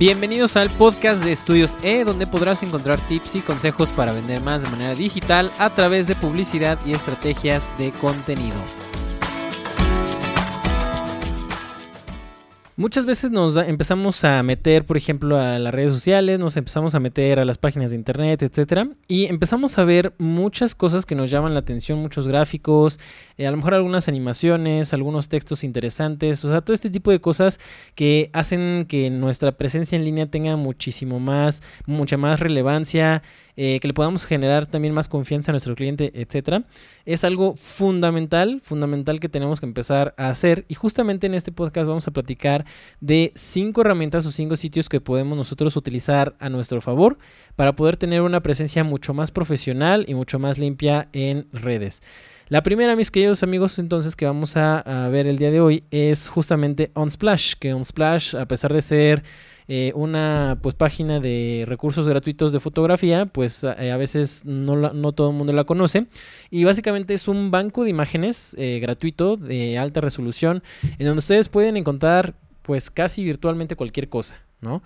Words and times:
Bienvenidos 0.00 0.56
al 0.56 0.70
podcast 0.70 1.22
de 1.22 1.30
Estudios 1.30 1.76
E, 1.82 2.04
donde 2.04 2.26
podrás 2.26 2.62
encontrar 2.62 2.98
tips 3.00 3.34
y 3.34 3.40
consejos 3.42 3.92
para 3.92 4.14
vender 4.14 4.40
más 4.40 4.62
de 4.62 4.70
manera 4.70 4.94
digital 4.94 5.50
a 5.58 5.68
través 5.68 6.06
de 6.06 6.14
publicidad 6.14 6.78
y 6.86 6.94
estrategias 6.94 7.62
de 7.76 7.90
contenido. 7.90 8.56
Muchas 12.80 13.04
veces 13.04 13.30
nos 13.30 13.58
empezamos 13.58 14.24
a 14.24 14.42
meter, 14.42 14.86
por 14.86 14.96
ejemplo, 14.96 15.38
a 15.38 15.58
las 15.58 15.74
redes 15.74 15.92
sociales, 15.92 16.38
nos 16.38 16.56
empezamos 16.56 16.94
a 16.94 16.98
meter 16.98 17.38
a 17.38 17.44
las 17.44 17.58
páginas 17.58 17.90
de 17.90 17.98
internet, 17.98 18.42
etcétera, 18.42 18.88
y 19.06 19.26
empezamos 19.26 19.76
a 19.76 19.84
ver 19.84 20.14
muchas 20.16 20.74
cosas 20.74 21.04
que 21.04 21.14
nos 21.14 21.30
llaman 21.30 21.52
la 21.52 21.60
atención, 21.60 21.98
muchos 21.98 22.26
gráficos, 22.26 22.98
eh, 23.36 23.46
a 23.46 23.50
lo 23.50 23.58
mejor 23.58 23.74
algunas 23.74 24.08
animaciones, 24.08 24.94
algunos 24.94 25.28
textos 25.28 25.62
interesantes, 25.62 26.42
o 26.42 26.48
sea, 26.48 26.62
todo 26.62 26.72
este 26.72 26.88
tipo 26.88 27.10
de 27.10 27.20
cosas 27.20 27.60
que 27.94 28.30
hacen 28.32 28.86
que 28.88 29.10
nuestra 29.10 29.52
presencia 29.52 29.96
en 29.96 30.06
línea 30.06 30.30
tenga 30.30 30.56
muchísimo 30.56 31.20
más, 31.20 31.62
mucha 31.84 32.16
más 32.16 32.40
relevancia, 32.40 33.22
eh, 33.56 33.78
que 33.80 33.88
le 33.88 33.92
podamos 33.92 34.24
generar 34.24 34.64
también 34.64 34.94
más 34.94 35.10
confianza 35.10 35.50
a 35.50 35.52
nuestro 35.52 35.74
cliente, 35.74 36.12
etcétera, 36.14 36.64
es 37.04 37.24
algo 37.24 37.56
fundamental, 37.56 38.62
fundamental 38.64 39.20
que 39.20 39.28
tenemos 39.28 39.60
que 39.60 39.66
empezar 39.66 40.14
a 40.16 40.30
hacer. 40.30 40.64
Y 40.68 40.76
justamente 40.76 41.26
en 41.26 41.34
este 41.34 41.52
podcast 41.52 41.86
vamos 41.86 42.08
a 42.08 42.10
platicar 42.10 42.64
de 43.00 43.32
cinco 43.34 43.80
herramientas 43.80 44.26
o 44.26 44.30
cinco 44.30 44.56
sitios 44.56 44.88
que 44.88 45.00
podemos 45.00 45.36
nosotros 45.36 45.76
utilizar 45.76 46.36
a 46.38 46.48
nuestro 46.48 46.80
favor 46.80 47.18
para 47.56 47.74
poder 47.74 47.96
tener 47.96 48.22
una 48.22 48.40
presencia 48.40 48.84
mucho 48.84 49.14
más 49.14 49.30
profesional 49.30 50.04
y 50.08 50.14
mucho 50.14 50.38
más 50.38 50.58
limpia 50.58 51.08
en 51.12 51.46
redes. 51.52 52.02
La 52.50 52.64
primera, 52.64 52.96
mis 52.96 53.12
queridos 53.12 53.44
amigos, 53.44 53.78
entonces 53.78 54.16
que 54.16 54.26
vamos 54.26 54.56
a, 54.56 55.08
ver 55.08 55.28
el 55.28 55.38
día 55.38 55.52
de 55.52 55.60
hoy 55.60 55.84
es 55.92 56.28
justamente 56.28 56.90
OnSplash, 56.94 57.54
que 57.60 57.72
OnSplash, 57.72 58.34
a 58.34 58.46
pesar 58.46 58.74
de 58.74 58.82
ser 58.82 59.22
eh, 59.68 59.92
una 59.94 60.58
pues, 60.60 60.74
página 60.74 61.20
de 61.20 61.62
recursos 61.68 62.08
gratuitos 62.08 62.52
de 62.52 62.58
fotografía, 62.58 63.26
pues 63.26 63.62
eh, 63.62 63.92
a 63.92 63.96
veces 63.96 64.44
no, 64.44 64.74
no, 64.74 65.12
todo 65.12 65.30
el 65.30 65.36
mundo 65.36 65.52
la 65.52 65.62
conoce. 65.62 66.08
Y 66.50 66.64
básicamente 66.64 67.14
es 67.14 67.28
un 67.28 67.52
banco 67.52 67.84
de 67.84 67.90
imágenes 67.90 68.56
eh, 68.58 68.80
gratuito 68.80 69.36
de 69.36 69.78
alta 69.78 70.00
resolución 70.00 70.64
en 70.98 71.06
donde 71.06 71.20
ustedes 71.20 71.48
pueden 71.48 71.76
encontrar 71.76 72.34
pues 72.70 72.88
casi 72.88 73.24
virtualmente 73.24 73.74
cualquier 73.74 74.08
cosa, 74.08 74.36
¿no? 74.60 74.80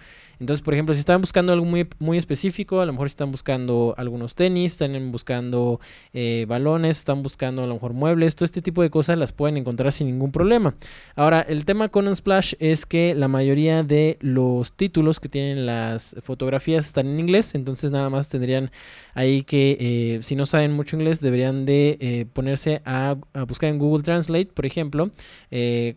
Entonces, 0.45 0.63
por 0.63 0.75
ejemplo, 0.75 0.93
si 0.93 1.01
están 1.01 1.23
buscando 1.23 1.55
algo 1.55 1.65
muy, 1.65 1.89
muy 2.01 2.19
específico, 2.19 2.83
a 2.83 2.85
lo 2.85 2.93
mejor 2.93 3.07
están 3.07 3.31
buscando 3.31 3.95
algunos 3.97 4.35
tenis, 4.35 4.73
están 4.73 5.11
buscando 5.11 5.81
eh, 6.13 6.45
balones, 6.47 6.99
están 6.99 7.23
buscando 7.23 7.63
a 7.63 7.67
lo 7.67 7.73
mejor 7.73 7.95
muebles, 7.95 8.37
todo 8.37 8.45
este 8.45 8.61
tipo 8.61 8.83
de 8.83 8.91
cosas 8.91 9.17
las 9.17 9.33
pueden 9.33 9.57
encontrar 9.57 9.91
sin 9.91 10.07
ningún 10.07 10.33
problema. 10.33 10.75
Ahora, 11.17 11.41
el 11.41 11.65
tema 11.65 11.89
con 11.89 12.09
Unsplash 12.09 12.53
es 12.59 12.85
que 12.85 13.15
la 13.15 13.27
mayoría 13.27 13.85
de 13.85 14.19
los 14.21 14.75
títulos 14.75 15.19
que 15.19 15.31
tienen 15.31 15.65
las 15.65 16.15
fotografías 16.23 16.85
están 16.85 17.07
en 17.07 17.21
inglés, 17.21 17.55
entonces 17.55 17.91
nada 17.91 18.11
más 18.11 18.29
tendrían 18.29 18.71
ahí 19.15 19.45
que, 19.45 19.79
eh, 19.81 20.19
si 20.21 20.37
no 20.37 20.45
saben 20.45 20.73
mucho 20.73 20.97
inglés, 20.97 21.21
deberían 21.21 21.65
de 21.65 21.97
eh, 22.01 22.27
ponerse 22.31 22.83
a, 22.85 23.17
buscar 23.49 23.71
en 23.71 23.79
Google 23.79 24.03
Translate, 24.03 24.51
por 24.53 24.67
ejemplo, 24.67 25.11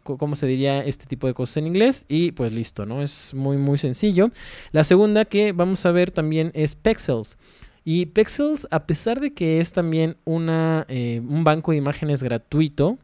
cómo 0.03 0.35
se 0.35 0.47
diría 0.47 0.85
este 0.85 1.05
tipo 1.05 1.27
de 1.27 1.33
cosas 1.33 1.57
en 1.57 1.67
inglés 1.67 2.05
y 2.07 2.31
pues 2.31 2.53
listo, 2.53 2.85
¿no? 2.85 3.03
Es 3.03 3.33
muy, 3.33 3.57
muy 3.57 3.77
sencillo. 3.77 4.31
La 4.71 4.83
segunda 4.83 5.25
que 5.25 5.51
vamos 5.51 5.85
a 5.85 5.91
ver 5.91 6.11
también 6.11 6.51
es 6.53 6.75
Pexels. 6.75 7.37
Y 7.83 8.07
Pexels, 8.07 8.67
a 8.69 8.85
pesar 8.85 9.21
de 9.21 9.33
que 9.33 9.59
es 9.59 9.71
también 9.71 10.17
una, 10.25 10.85
eh, 10.89 11.21
un 11.25 11.43
banco 11.43 11.71
de 11.71 11.77
imágenes 11.77 12.21
gratuito, 12.21 12.97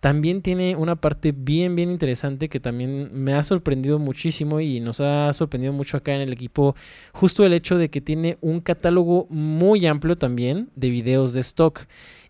también 0.00 0.42
tiene 0.42 0.76
una 0.76 0.94
parte 0.94 1.32
bien, 1.32 1.74
bien 1.74 1.90
interesante 1.90 2.48
que 2.48 2.60
también 2.60 3.10
me 3.12 3.32
ha 3.32 3.42
sorprendido 3.42 3.98
muchísimo 3.98 4.60
y 4.60 4.78
nos 4.78 5.00
ha 5.00 5.32
sorprendido 5.32 5.72
mucho 5.72 5.96
acá 5.96 6.14
en 6.14 6.20
el 6.20 6.32
equipo. 6.32 6.76
Justo 7.12 7.44
el 7.44 7.52
hecho 7.52 7.76
de 7.78 7.90
que 7.90 8.00
tiene 8.00 8.38
un 8.40 8.60
catálogo 8.60 9.26
muy 9.28 9.86
amplio 9.86 10.16
también 10.16 10.70
de 10.76 10.90
videos 10.90 11.32
de 11.32 11.40
stock. 11.40 11.80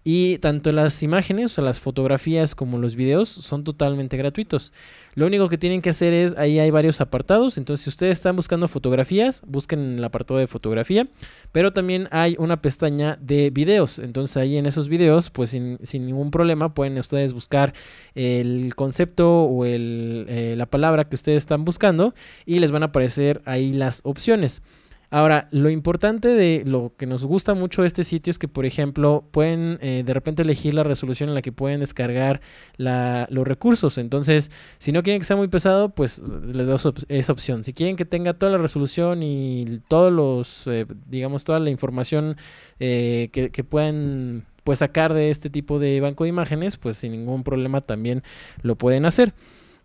Y 0.04 0.38
tanto 0.38 0.72
las 0.72 1.02
imágenes, 1.02 1.46
o 1.46 1.54
sea, 1.56 1.64
las 1.64 1.80
fotografías 1.80 2.54
como 2.54 2.78
los 2.78 2.94
videos 2.94 3.28
son 3.28 3.64
totalmente 3.64 4.16
gratuitos. 4.16 4.72
Lo 5.14 5.26
único 5.26 5.48
que 5.48 5.58
tienen 5.58 5.82
que 5.82 5.90
hacer 5.90 6.12
es, 6.12 6.36
ahí 6.38 6.60
hay 6.60 6.70
varios 6.70 7.00
apartados, 7.00 7.58
entonces 7.58 7.84
si 7.84 7.90
ustedes 7.90 8.12
están 8.18 8.36
buscando 8.36 8.68
fotografías, 8.68 9.42
busquen 9.46 9.80
en 9.80 9.98
el 9.98 10.04
apartado 10.04 10.38
de 10.38 10.46
fotografía, 10.46 11.08
pero 11.50 11.72
también 11.72 12.08
hay 12.12 12.36
una 12.38 12.62
pestaña 12.62 13.18
de 13.20 13.50
videos, 13.50 13.98
entonces 13.98 14.36
ahí 14.36 14.56
en 14.56 14.66
esos 14.66 14.88
videos, 14.88 15.30
pues 15.30 15.50
sin, 15.50 15.78
ningún 15.92 16.30
problema 16.30 16.72
pueden 16.72 16.96
ustedes 16.98 17.32
buscar 17.32 17.74
el 18.14 18.74
concepto 18.76 19.42
o 19.42 19.64
eh, 19.66 20.54
la 20.56 20.66
palabra 20.66 21.08
que 21.08 21.16
ustedes 21.16 21.38
están 21.38 21.64
buscando 21.64 22.14
y 22.46 22.60
les 22.60 22.70
van 22.70 22.84
a 22.84 22.86
aparecer 22.86 23.42
ahí 23.44 23.72
las 23.72 24.02
opciones. 24.04 24.62
Ahora, 25.10 25.48
lo 25.52 25.70
importante 25.70 26.28
de 26.28 26.64
lo 26.66 26.92
que 26.98 27.06
nos 27.06 27.24
gusta 27.24 27.54
mucho 27.54 27.80
de 27.80 27.88
este 27.88 28.04
sitio 28.04 28.30
es 28.30 28.38
que, 28.38 28.46
por 28.46 28.66
ejemplo, 28.66 29.24
pueden 29.30 29.78
eh, 29.80 30.02
de 30.04 30.12
repente 30.12 30.42
elegir 30.42 30.74
la 30.74 30.82
resolución 30.82 31.30
en 31.30 31.34
la 31.34 31.40
que 31.40 31.50
pueden 31.50 31.80
descargar 31.80 32.42
los 32.76 33.48
recursos. 33.48 33.96
Entonces, 33.96 34.50
si 34.76 34.92
no 34.92 35.02
quieren 35.02 35.20
que 35.20 35.24
sea 35.24 35.36
muy 35.36 35.48
pesado, 35.48 35.88
pues 35.88 36.20
les 36.44 36.66
da 36.66 36.76
esa 37.08 37.32
opción. 37.32 37.64
Si 37.64 37.72
quieren 37.72 37.96
que 37.96 38.04
tenga 38.04 38.34
toda 38.34 38.52
la 38.52 38.58
resolución 38.58 39.22
y 39.22 39.80
todos 39.88 40.12
los, 40.12 40.66
eh, 40.66 40.84
digamos, 41.06 41.44
toda 41.44 41.58
la 41.58 41.70
información 41.70 42.36
eh, 42.78 43.30
que, 43.32 43.50
que 43.50 43.64
puedan 43.64 44.44
pues 44.62 44.80
sacar 44.80 45.14
de 45.14 45.30
este 45.30 45.48
tipo 45.48 45.78
de 45.78 45.98
banco 46.02 46.24
de 46.24 46.28
imágenes, 46.28 46.76
pues 46.76 46.98
sin 46.98 47.12
ningún 47.12 47.44
problema 47.44 47.80
también 47.80 48.22
lo 48.60 48.76
pueden 48.76 49.06
hacer. 49.06 49.32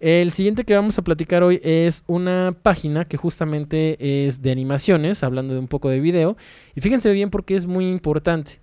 El 0.03 0.31
siguiente 0.31 0.66
que 0.66 0.75
vamos 0.75 1.00
a 1.00 1.02
platicar 1.02 1.44
hoy 1.44 1.62
es 1.64 2.03
una 2.08 2.58
página 2.62 3.06
que 3.06 3.16
justamente 3.16 4.25
es 4.28 4.41
de 4.41 4.52
animaciones, 4.52 5.24
hablando 5.24 5.53
de 5.53 5.62
un 5.62 5.69
poco 5.69 5.88
de 5.88 6.02
video. 6.02 6.36
Y 6.75 6.81
fíjense 6.81 7.09
bien 7.14 7.30
porque 7.30 7.56
es 7.56 7.68
muy 7.68 7.88
importante. 7.88 8.59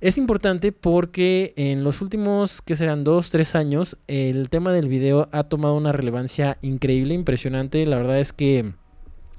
Es 0.00 0.16
importante 0.16 0.72
porque 0.72 1.52
en 1.58 1.84
los 1.84 2.00
últimos, 2.00 2.62
que 2.62 2.74
serán 2.74 3.04
dos, 3.04 3.28
tres 3.28 3.54
años, 3.54 3.98
el 4.06 4.48
tema 4.48 4.72
del 4.72 4.88
video 4.88 5.28
ha 5.30 5.42
tomado 5.44 5.76
una 5.76 5.92
relevancia 5.92 6.56
increíble, 6.62 7.12
impresionante. 7.12 7.84
La 7.84 7.98
verdad 7.98 8.18
es 8.18 8.32
que 8.32 8.72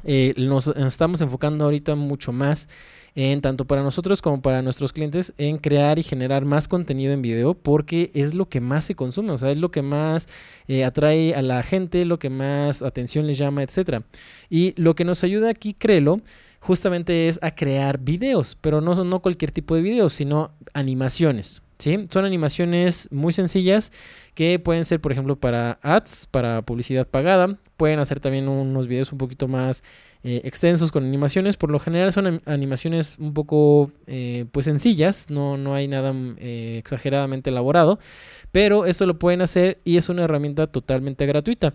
eh, 0.04 0.36
nos, 0.38 0.68
estamos 0.68 1.20
enfocando 1.22 1.66
ahorita 1.66 1.96
mucho 1.96 2.32
más 2.32 2.70
en 3.16 3.42
tanto 3.42 3.66
para 3.66 3.84
nosotros 3.84 4.22
como 4.22 4.42
para 4.42 4.62
nuestros 4.62 4.94
clientes 4.94 5.34
en 5.38 5.58
crear 5.58 6.00
y 6.00 6.04
generar 6.04 6.46
más 6.46 6.68
contenido 6.68 7.14
en 7.14 7.22
video 7.22 7.54
porque 7.54 8.10
es 8.14 8.34
lo 8.34 8.50
que 8.50 8.62
más 8.62 8.86
se 8.86 8.96
consume, 8.96 9.32
o 9.32 9.38
sea, 9.38 9.52
es 9.52 9.60
lo 9.60 9.72
que 9.72 9.82
más 9.82 10.28
eh, 10.68 10.84
atrae 10.84 11.36
a 11.36 11.42
la 11.42 11.62
gente, 11.64 12.06
lo 12.06 12.20
que 12.20 12.30
más 12.30 12.82
atención 12.82 13.28
les 13.28 13.38
llama, 13.38 13.64
etcétera. 13.64 14.04
Y 14.50 14.74
lo 14.82 14.96
que 14.96 15.06
nos 15.06 15.24
ayuda 15.24 15.50
aquí, 15.50 15.74
créelo, 15.74 16.22
justamente 16.60 17.28
es 17.28 17.40
a 17.42 17.52
crear 17.52 18.00
videos, 18.00 18.58
pero 18.60 18.82
no, 18.82 18.96
no 19.04 19.22
cualquier 19.22 19.52
tipo 19.52 19.76
de 19.76 19.82
videos, 19.82 20.14
sino 20.14 20.52
animaciones. 20.74 21.62
¿sí? 21.78 22.06
Son 22.10 22.26
animaciones 22.26 23.10
muy 23.12 23.34
sencillas 23.34 23.92
que 24.34 24.58
pueden 24.60 24.86
ser, 24.86 25.02
por 25.02 25.12
ejemplo, 25.12 25.36
para 25.36 25.80
ads, 25.82 26.28
para 26.32 26.62
publicidad 26.62 27.08
pagada. 27.08 27.58
Pueden 27.76 28.00
hacer 28.00 28.20
también 28.20 28.48
unos 28.48 28.88
videos 28.88 29.12
un 29.12 29.18
poquito 29.18 29.48
más 29.48 29.84
eh, 30.26 30.42
extensos 30.46 30.94
con 30.94 31.04
animaciones. 31.04 31.58
Por 31.58 31.70
lo 31.70 31.80
general 31.80 32.14
son 32.14 32.42
animaciones 32.46 33.18
un 33.20 33.34
poco 33.34 33.92
eh, 34.08 34.46
pues 34.54 34.66
sencillas, 34.66 35.30
no, 35.30 35.58
no 35.58 35.76
hay 35.76 35.90
nada 35.90 36.14
eh, 36.38 36.78
exageradamente 36.78 37.50
elaborado. 37.50 38.00
Pero 38.54 38.86
esto 38.86 39.06
lo 39.06 39.20
pueden 39.20 39.42
hacer 39.42 39.80
y 39.84 39.98
es 39.98 40.10
una 40.10 40.24
herramienta 40.24 40.68
totalmente 40.68 41.26
gratuita. 41.26 41.74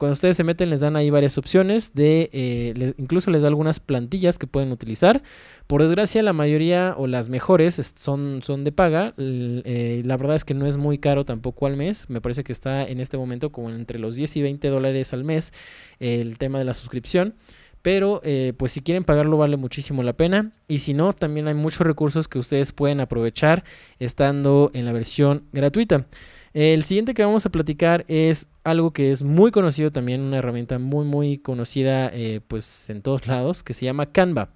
cuando 0.00 0.12
ustedes 0.14 0.36
se 0.36 0.42
meten 0.42 0.68
les 0.68 0.80
dan 0.80 0.96
ahí 0.96 1.10
varias 1.10 1.38
opciones 1.38 1.94
de, 1.94 2.92
incluso 2.98 3.30
les 3.30 3.42
da 3.42 3.48
algunas 3.48 3.78
plantillas 3.78 4.36
que 4.36 4.48
pueden 4.48 4.72
utilizar. 4.72 5.22
Por 5.68 5.80
desgracia 5.80 6.20
la 6.24 6.32
mayoría 6.32 6.94
o 6.96 7.06
las 7.06 7.28
mejores 7.28 7.94
son, 7.94 8.40
son 8.42 8.64
de 8.64 8.72
paga. 8.72 9.14
la 9.16 10.16
verdad 10.16 10.34
es 10.34 10.44
que 10.44 10.54
no 10.54 10.66
es 10.66 10.76
muy 10.76 10.98
caro 10.98 11.24
tampoco 11.24 11.66
al 11.66 11.76
mes. 11.76 12.10
Me 12.10 12.20
parece 12.20 12.42
que 12.42 12.52
está 12.52 12.82
en 12.82 12.98
este 12.98 13.16
momento 13.16 13.52
como 13.52 13.70
entre 13.70 14.00
los 14.00 14.16
10 14.16 14.38
y 14.38 14.42
20 14.42 14.68
dólares 14.70 15.12
al 15.12 15.22
mes 15.22 15.52
el 16.00 16.36
tema 16.36 16.58
de 16.58 16.64
la 16.64 16.74
suscripción. 16.74 17.34
Pero 17.88 18.20
eh, 18.22 18.52
pues 18.58 18.72
si 18.72 18.82
quieren 18.82 19.02
pagarlo 19.02 19.38
vale 19.38 19.56
muchísimo 19.56 20.02
la 20.02 20.12
pena. 20.12 20.52
Y 20.68 20.80
si 20.80 20.92
no, 20.92 21.14
también 21.14 21.48
hay 21.48 21.54
muchos 21.54 21.86
recursos 21.86 22.28
que 22.28 22.38
ustedes 22.38 22.70
pueden 22.70 23.00
aprovechar 23.00 23.64
estando 23.98 24.70
en 24.74 24.84
la 24.84 24.92
versión 24.92 25.44
gratuita. 25.54 26.04
El 26.52 26.82
siguiente 26.82 27.14
que 27.14 27.24
vamos 27.24 27.46
a 27.46 27.50
platicar 27.50 28.04
es 28.06 28.50
algo 28.62 28.90
que 28.92 29.10
es 29.10 29.22
muy 29.22 29.50
conocido 29.50 29.88
también, 29.88 30.20
una 30.20 30.36
herramienta 30.36 30.78
muy 30.78 31.06
muy 31.06 31.38
conocida 31.38 32.10
eh, 32.12 32.42
pues 32.46 32.90
en 32.90 33.00
todos 33.00 33.26
lados, 33.26 33.62
que 33.62 33.72
se 33.72 33.86
llama 33.86 34.12
Canva. 34.12 34.50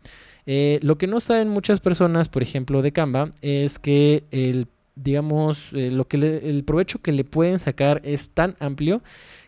Eh, 0.44 0.78
lo 0.82 0.98
que 0.98 1.06
no 1.06 1.18
saben 1.18 1.48
muchas 1.48 1.80
personas, 1.80 2.28
por 2.28 2.42
ejemplo, 2.42 2.82
de 2.82 2.92
Canva, 2.92 3.30
es 3.40 3.78
que 3.78 4.24
el 4.30 4.68
digamos, 4.94 5.72
lo 5.72 6.06
que 6.06 6.18
el 6.18 6.64
provecho 6.64 7.00
que 7.00 7.12
le 7.12 7.24
pueden 7.24 7.58
sacar 7.58 8.02
es 8.04 8.28
tan 8.28 8.56
amplio 8.60 9.02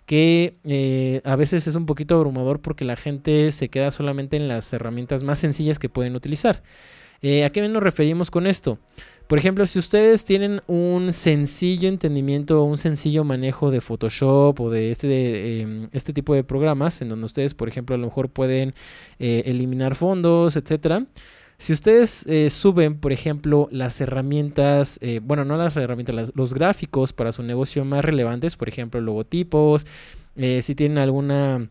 que 0.06 0.56
eh, 0.64 1.20
a 1.24 1.36
veces 1.36 1.66
es 1.66 1.74
un 1.74 1.86
poquito 1.86 2.16
abrumador 2.16 2.60
porque 2.60 2.84
la 2.84 2.96
gente 2.96 3.50
se 3.50 3.68
queda 3.68 3.90
solamente 3.90 4.36
en 4.36 4.48
las 4.48 4.72
herramientas 4.72 5.22
más 5.22 5.38
sencillas 5.38 5.78
que 5.78 5.88
pueden 5.88 6.14
utilizar. 6.14 6.62
Eh, 7.22 7.44
¿A 7.44 7.50
qué 7.50 7.66
nos 7.66 7.82
referimos 7.82 8.30
con 8.30 8.46
esto? 8.46 8.78
Por 9.28 9.38
ejemplo, 9.38 9.64
si 9.64 9.78
ustedes 9.78 10.26
tienen 10.26 10.60
un 10.66 11.10
sencillo 11.12 11.88
entendimiento 11.88 12.62
un 12.62 12.76
sencillo 12.76 13.24
manejo 13.24 13.70
de 13.70 13.80
Photoshop 13.80 14.60
o 14.60 14.70
de 14.70 14.90
este, 14.90 15.62
em, 15.62 15.88
este 15.92 16.12
tipo 16.12 16.34
de 16.34 16.44
programas, 16.44 17.00
en 17.00 17.08
donde 17.08 17.24
ustedes, 17.24 17.54
por 17.54 17.68
ejemplo, 17.68 17.94
a 17.94 17.98
lo 17.98 18.06
mejor 18.06 18.28
pueden 18.28 18.74
eh, 19.18 19.44
eliminar 19.46 19.94
fondos, 19.94 20.56
etcétera. 20.56 21.06
Si 21.56 21.72
ustedes 21.72 22.26
eh, 22.26 22.50
suben, 22.50 22.98
por 22.98 23.12
ejemplo, 23.12 23.68
las 23.70 24.00
herramientas, 24.00 24.98
eh, 25.02 25.20
bueno, 25.22 25.44
no 25.44 25.56
las 25.56 25.76
herramientas, 25.76 26.32
los 26.34 26.54
gráficos 26.54 27.12
para 27.12 27.32
su 27.32 27.42
negocio 27.42 27.84
más 27.84 28.04
relevantes, 28.04 28.56
por 28.56 28.68
ejemplo, 28.68 29.00
logotipos, 29.00 29.86
si 30.36 30.74
tienen 30.74 30.98
alguna 30.98 31.68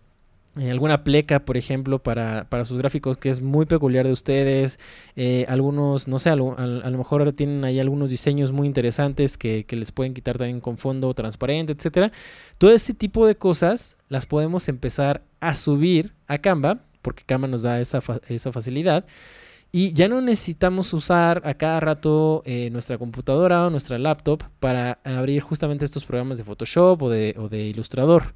eh, 0.55 0.69
alguna 0.69 1.03
pleca, 1.03 1.45
por 1.45 1.57
ejemplo, 1.57 1.97
para, 1.97 2.45
sus 2.63 2.77
gráficos 2.77 3.17
que 3.17 3.29
es 3.29 3.41
muy 3.41 3.65
peculiar 3.65 4.05
de 4.05 4.11
ustedes. 4.11 4.79
Eh, 5.15 5.45
algunos, 5.49 6.07
no 6.07 6.19
sé, 6.19 6.29
a 6.29 6.35
lo, 6.35 6.55
mejor 6.97 7.33
tienen 7.33 7.65
ahí 7.65 7.79
algunos 7.79 8.11
diseños 8.11 8.51
muy 8.51 8.67
interesantes 8.67 9.37
que, 9.37 9.65
les 9.67 9.91
pueden 9.91 10.13
quitar 10.13 10.37
también 10.37 10.61
con 10.61 10.77
fondo 10.77 11.11
transparente, 11.15 11.73
etcétera. 11.73 12.11
Todo 12.59 12.71
ese 12.71 12.93
tipo 12.93 13.25
de 13.25 13.35
cosas 13.35 13.97
las 14.09 14.27
podemos 14.27 14.69
empezar 14.69 15.23
a 15.39 15.55
subir 15.55 16.13
a 16.27 16.37
Canva, 16.37 16.81
porque 17.01 17.23
Canva 17.25 17.47
nos 17.47 17.63
da 17.63 17.79
esa, 17.79 17.99
esa 18.27 18.51
facilidad. 18.51 19.05
Y 19.75 19.91
ya 19.91 20.07
no 20.07 20.21
necesitamos 20.21 20.93
usar 20.93 21.41
a 21.45 21.55
cada 21.55 21.79
rato 21.81 22.43
eh, 22.45 22.69
nuestra 22.69 22.97
computadora 22.97 23.65
o 23.65 23.69
nuestra 23.71 23.97
laptop 23.97 24.43
para 24.59 24.99
abrir 25.03 25.41
justamente 25.41 25.83
estos 25.83 26.05
programas 26.05 26.37
de 26.37 26.43
Photoshop 26.45 27.01
o 27.01 27.09
de, 27.09 27.35
o 27.37 27.49
de 27.49 27.63
Illustrator 27.63 28.33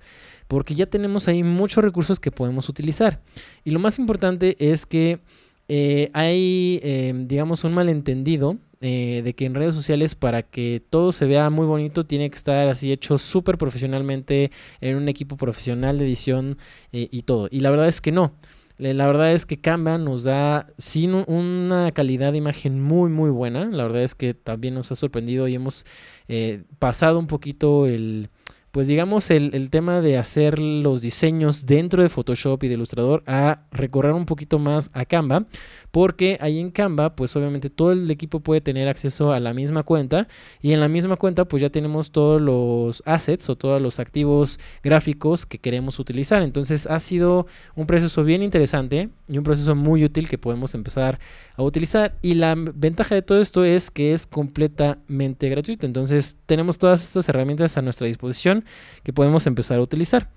porque 0.47 0.75
ya 0.75 0.85
tenemos 0.85 1.27
ahí 1.27 1.43
muchos 1.43 1.83
recursos 1.83 2.19
que 2.19 2.31
podemos 2.31 2.69
utilizar. 2.69 3.21
Y 3.63 3.71
lo 3.71 3.79
más 3.79 3.99
importante 3.99 4.55
es 4.59 4.85
que 4.85 5.19
eh, 5.67 6.09
hay, 6.13 6.79
em, 6.83 7.27
digamos, 7.27 7.63
un 7.63 7.73
malentendido 7.73 8.57
eh, 8.79 9.21
de 9.23 9.33
que 9.33 9.45
en 9.45 9.55
redes 9.55 9.75
sociales 9.75 10.15
para 10.15 10.43
que 10.43 10.81
todo 10.89 11.11
se 11.11 11.25
vea 11.25 11.49
muy 11.49 11.65
bonito 11.65 12.05
tiene 12.05 12.29
que 12.29 12.35
estar 12.35 12.67
así 12.67 12.91
hecho 12.91 13.17
súper 13.17 13.57
profesionalmente 13.57 14.51
en 14.81 14.95
un 14.95 15.09
equipo 15.09 15.35
profesional 15.35 15.97
de 15.97 16.05
edición 16.05 16.57
eh, 16.93 17.07
y 17.11 17.23
todo. 17.23 17.47
Y 17.51 17.59
la 17.59 17.71
verdad 17.71 17.87
es 17.87 18.01
que 18.01 18.11
no. 18.11 18.33
La 18.77 19.07
verdad 19.07 19.33
es 19.33 19.45
que 19.45 19.59
Canva 19.59 19.97
nos 19.97 20.23
da 20.25 20.67
sin 20.77 21.13
una 21.13 21.91
calidad 21.91 22.31
de 22.31 22.37
imagen 22.37 22.81
muy 22.81 23.09
muy 23.09 23.31
buena. 23.31 23.65
La 23.65 23.83
verdad 23.83 24.03
es 24.03 24.13
que 24.13 24.33
también 24.33 24.75
nos 24.75 24.91
ha 24.91 24.95
sorprendido 24.95 25.47
y 25.47 25.55
hemos 25.55 25.85
pasado 26.79 27.17
un 27.17 27.27
poquito 27.27 27.87
el, 27.87 28.29
pues 28.77 28.87
digamos 28.87 29.31
el, 29.31 29.71
tema 29.71 30.01
de 30.01 30.19
hacer 30.19 30.59
los 30.59 31.01
diseños 31.01 31.65
dentro 31.65 32.03
de 32.03 32.09
Photoshop 32.09 32.63
y 32.63 32.67
de 32.67 32.75
Illustrator 32.75 33.23
a 33.25 33.61
recorrer 33.71 34.11
un 34.11 34.27
poquito 34.27 34.59
más 34.59 34.91
a 34.93 35.05
Canva, 35.05 35.47
porque 35.89 36.37
ahí 36.41 36.59
en 36.59 36.69
Canva 36.69 37.15
pues 37.15 37.35
obviamente 37.35 37.71
todo 37.71 37.89
el 37.89 38.11
equipo 38.11 38.39
puede 38.39 38.61
tener 38.61 38.87
acceso 38.87 39.31
a 39.31 39.39
la 39.39 39.55
misma 39.55 39.81
cuenta 39.81 40.27
y 40.61 40.73
en 40.73 40.79
la 40.79 40.89
misma 40.89 41.15
cuenta 41.15 41.45
pues 41.45 41.59
ya 41.63 41.69
tenemos 41.69 42.11
todos 42.11 42.39
los 42.39 43.01
assets 43.07 43.49
o 43.49 43.55
todos 43.55 43.81
los 43.81 43.99
activos 43.99 44.59
gráficos 44.83 45.47
que 45.47 45.57
queremos 45.57 45.97
utilizar. 45.97 46.43
Entonces 46.43 46.85
ha 46.85 46.99
sido 46.99 47.47
un 47.75 47.87
proceso 47.87 48.23
bien 48.23 48.43
interesante 48.43 49.09
y 49.27 49.39
un 49.39 49.43
proceso 49.43 49.73
muy 49.73 50.03
útil 50.03 50.29
que 50.29 50.37
podemos 50.37 50.75
empezar 50.75 51.19
a 51.55 51.63
utilizar 51.63 52.13
y 52.21 52.35
la 52.35 52.53
ventaja 52.55 53.15
de 53.15 53.23
todo 53.23 53.41
esto 53.41 53.65
es 53.65 53.89
que 53.89 54.13
es 54.13 54.27
completamente 54.27 55.49
gratuito. 55.49 55.87
Entonces 55.87 56.37
tenemos 56.45 56.77
todas 56.77 57.03
estas 57.03 57.27
herramientas 57.27 57.75
a 57.75 57.81
nuestra 57.81 58.05
disposición 58.05 58.65
que 59.03 59.13
podemos 59.13 59.47
empezar 59.47 59.79
a 59.79 59.81
utilizar. 59.81 60.29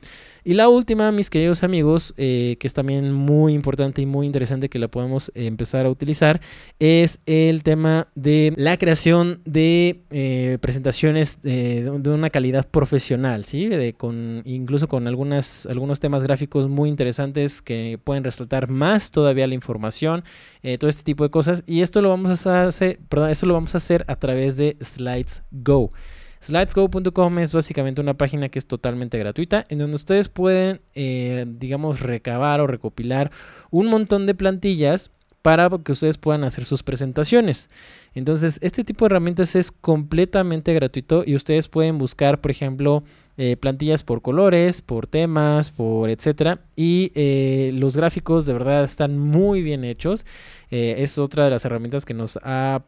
Y 0.45 0.55
la 0.55 0.69
última, 0.69 1.13
mis 1.13 1.29
queridos 1.29 1.63
amigos, 1.63 2.15
eh, 2.17 2.57
que 2.59 2.67
es 2.67 2.73
también 2.73 3.13
muy 3.13 3.53
importante 3.53 4.01
y 4.01 4.07
muy 4.07 4.27
interesante 4.27 4.69
que 4.69 4.79
la 4.79 4.89
podemos 4.89 5.31
empezar 5.35 5.85
a 5.87 5.91
utilizar, 5.91 6.41
es 6.79 7.21
el 7.27 7.63
tema 7.63 8.09
de 8.15 8.55
la 8.57 8.79
creación 8.79 9.43
de 9.45 10.03
eh, 10.11 10.59
presentaciones 10.61 11.43
de, 11.43 11.91
una 11.91 12.31
calidad 12.31 12.67
profesional, 12.69 13.45
¿sí? 13.45 13.71
con, 13.97 14.43
incluso 14.45 14.89
con 14.89 15.07
algunas, 15.07 15.67
algunos 15.67 16.01
temas 16.01 16.23
gráficos 16.23 16.69
muy 16.69 16.89
interesantes 16.89 17.61
que 17.61 17.99
pueden 18.03 18.25
resaltar 18.25 18.71
más 18.71 19.11
todavía 19.11 19.47
la 19.47 19.55
información, 19.55 20.25
eh, 20.63 20.79
todo 20.79 20.89
este 20.89 21.03
tipo 21.03 21.25
de 21.25 21.31
cosas. 21.31 21.63
Y 21.67 21.83
esto 21.83 22.01
lo 22.01 22.09
vamos 22.09 22.47
a 22.47 22.67
hacer, 22.67 22.99
perdón, 23.09 23.31
esto 23.31 23.47
lo 23.47 23.55
vamos 23.55 23.75
a 23.75 23.79
hacer 23.79 24.05
a 24.09 24.17
través 24.17 24.57
de 24.57 24.77
Slides 24.81 25.43
Go. 25.51 25.93
Slidesgo.com 26.41 27.39
es 27.39 27.53
básicamente 27.53 28.01
una 28.01 28.15
página 28.15 28.49
que 28.49 28.59
es 28.59 28.67
totalmente 28.67 29.19
gratuita, 29.19 29.67
en 29.69 29.79
donde 29.79 29.97
ustedes 29.97 30.29
pueden, 30.29 30.81
eh, 30.95 31.45
digamos, 31.47 32.01
recabar 32.01 32.61
o 32.61 32.67
recopilar 32.67 33.31
un 33.71 33.89
montón 33.89 34.25
de 34.25 34.35
plantillas 34.35 35.11
para 35.43 35.71
que 35.85 35.93
ustedes 35.93 36.19
puedan 36.19 36.45
hacer 36.45 36.65
sus 36.65 36.83
presentaciones. 36.83 37.69
Entonces, 38.15 38.59
este 38.63 38.85
tipo 38.85 39.05
de 39.05 39.13
herramientas 39.13 39.55
es 39.55 39.71
completamente 39.71 40.73
gratuito 40.73 41.25
y 41.27 41.35
ustedes 41.35 41.69
pueden 41.69 41.99
buscar, 41.99 42.41
por 42.41 42.51
ejemplo, 42.51 43.05
eh, 43.37 43.57
plantillas 43.57 44.03
por 44.03 44.21
colores, 44.23 44.83
por 44.83 45.07
temas, 45.07 45.71
por 45.71 46.11
etcétera. 46.11 46.61
Y 46.75 47.13
eh, 47.15 47.71
los 47.75 47.97
gráficos 47.97 48.45
de 48.47 48.53
verdad 48.55 48.85
están 48.85 49.19
muy 49.19 49.63
bien 49.63 49.85
hechos. 49.85 50.27
es 50.71 51.19
otra 51.19 51.45
de 51.45 51.51
las 51.51 51.65
herramientas 51.65 52.05
que 52.05 52.15
nos 52.15 52.39
ha 52.43 52.83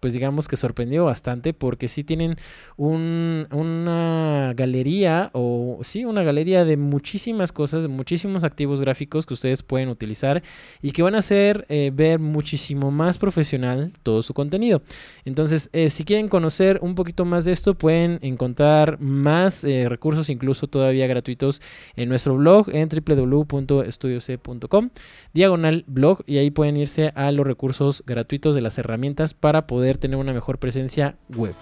pues 0.00 0.12
digamos 0.12 0.48
que 0.48 0.56
sorprendió 0.56 1.04
bastante 1.04 1.52
porque 1.52 1.88
sí 1.88 2.04
tienen 2.04 2.36
una 2.76 4.52
galería 4.54 5.30
o 5.32 5.78
sí, 5.82 6.04
una 6.04 6.22
galería 6.22 6.64
de 6.64 6.76
muchísimas 6.76 7.52
cosas, 7.52 7.82
de 7.82 7.88
muchísimos 7.88 8.44
activos 8.44 8.80
gráficos 8.80 9.26
que 9.26 9.34
ustedes 9.34 9.62
pueden 9.62 9.88
utilizar 9.88 10.42
y 10.82 10.92
que 10.92 11.02
van 11.02 11.14
a 11.14 11.18
hacer 11.18 11.66
eh, 11.68 11.90
ver 11.92 12.18
muchísimo 12.18 12.90
más 12.90 13.18
profesional 13.18 13.92
todo 14.02 14.22
su 14.22 14.34
contenido. 14.34 14.82
Entonces, 15.24 15.70
eh, 15.72 15.90
si 15.90 16.04
quieren 16.04 16.28
conocer 16.28 16.78
un 16.82 16.94
poquito 16.94 17.24
más 17.24 17.44
de 17.44 17.52
esto, 17.52 17.74
pueden 17.74 18.18
encontrar 18.22 19.00
más 19.00 19.64
eh, 19.64 19.88
recursos, 19.88 20.30
incluso 20.30 20.66
todavía 20.66 21.06
gratuitos, 21.06 21.60
en 21.96 22.08
nuestro 22.08 22.36
blog 22.36 22.68
en 22.70 22.88
www.estudioc.com, 22.88 24.90
diagonal 25.32 25.84
blog, 25.86 26.22
y 26.26 26.38
ahí 26.38 26.50
pueden 26.50 26.76
irse 26.76 27.12
a 27.14 27.30
los 27.32 27.46
recursos 27.46 28.02
gratuitos 28.06 28.54
de 28.54 28.60
las 28.60 28.78
herramientas 28.78 29.34
para 29.34 29.66
tener 29.96 30.18
una 30.18 30.32
mejor 30.32 30.58
presencia 30.58 31.16
web. 31.30 31.54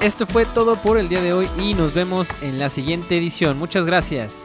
Esto 0.00 0.26
fue 0.26 0.44
todo 0.44 0.76
por 0.76 0.98
el 0.98 1.08
día 1.08 1.22
de 1.22 1.32
hoy 1.32 1.48
y 1.58 1.74
nos 1.74 1.94
vemos 1.94 2.28
en 2.42 2.58
la 2.58 2.68
siguiente 2.68 3.16
edición. 3.16 3.58
Muchas 3.58 3.86
gracias. 3.86 4.44